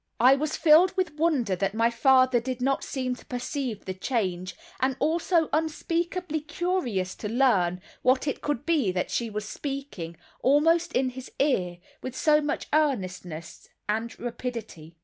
I 0.19 0.33
was 0.33 0.57
filled 0.57 0.97
with 0.97 1.13
wonder 1.13 1.55
that 1.55 1.75
my 1.75 1.91
father 1.91 2.39
did 2.39 2.59
not 2.59 2.83
seem 2.83 3.13
to 3.17 3.25
perceive 3.27 3.85
the 3.85 3.93
change, 3.93 4.55
and 4.79 4.95
also 4.97 5.47
unspeakably 5.53 6.39
curious 6.41 7.13
to 7.17 7.29
learn 7.29 7.79
what 8.01 8.27
it 8.27 8.41
could 8.41 8.65
be 8.65 8.91
that 8.93 9.11
she 9.11 9.29
was 9.29 9.47
speaking, 9.47 10.17
almost 10.41 10.93
in 10.93 11.11
his 11.11 11.31
ear, 11.37 11.77
with 12.01 12.15
so 12.15 12.41
much 12.41 12.65
earnestness 12.73 13.69
and 13.87 14.19
rapidity. 14.19 14.95